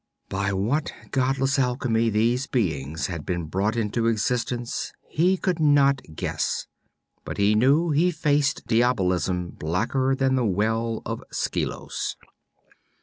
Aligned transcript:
By 0.29 0.51
what 0.51 0.91
godless 1.11 1.59
alchemy 1.59 2.09
these 2.09 2.47
beings 2.47 3.05
had 3.05 3.23
been 3.23 3.43
brought 3.45 3.75
into 3.75 4.07
existence, 4.07 4.93
he 5.07 5.37
could 5.37 5.59
not 5.59 6.01
guess; 6.15 6.65
but 7.23 7.37
he 7.37 7.53
knew 7.53 7.91
he 7.91 8.09
faced 8.09 8.65
diabolism 8.65 9.49
blacker 9.51 10.15
than 10.15 10.33
the 10.33 10.43
Well 10.43 11.03
of 11.05 11.23
Skelos. 11.31 12.15